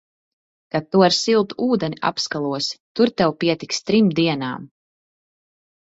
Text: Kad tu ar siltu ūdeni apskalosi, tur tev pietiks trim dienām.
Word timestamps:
Kad 0.75 0.87
tu 0.95 1.03
ar 1.07 1.15
siltu 1.17 1.67
ūdeni 1.67 2.01
apskalosi, 2.11 2.75
tur 3.01 3.15
tev 3.23 3.37
pietiks 3.45 3.87
trim 3.91 4.13
dienām. 4.23 4.71